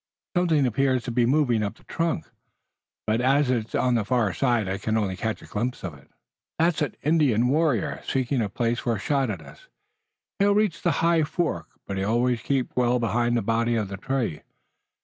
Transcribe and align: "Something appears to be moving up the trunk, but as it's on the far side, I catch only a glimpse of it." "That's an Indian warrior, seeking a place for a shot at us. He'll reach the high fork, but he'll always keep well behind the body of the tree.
"Something 0.35 0.65
appears 0.65 1.03
to 1.03 1.11
be 1.11 1.27
moving 1.27 1.61
up 1.61 1.75
the 1.75 1.83
trunk, 1.83 2.25
but 3.05 3.21
as 3.21 3.51
it's 3.51 3.75
on 3.75 3.93
the 3.93 4.03
far 4.03 4.33
side, 4.33 4.67
I 4.67 4.79
catch 4.79 4.95
only 4.95 5.13
a 5.13 5.35
glimpse 5.45 5.83
of 5.83 5.93
it." 5.93 6.09
"That's 6.57 6.81
an 6.81 6.95
Indian 7.03 7.47
warrior, 7.49 8.01
seeking 8.07 8.41
a 8.41 8.49
place 8.49 8.79
for 8.79 8.95
a 8.95 8.99
shot 8.99 9.29
at 9.29 9.43
us. 9.43 9.67
He'll 10.39 10.55
reach 10.55 10.81
the 10.81 10.89
high 11.05 11.21
fork, 11.23 11.67
but 11.85 11.97
he'll 11.97 12.09
always 12.09 12.41
keep 12.41 12.75
well 12.75 12.97
behind 12.97 13.37
the 13.37 13.43
body 13.43 13.75
of 13.75 13.89
the 13.89 13.97
tree. 13.97 14.41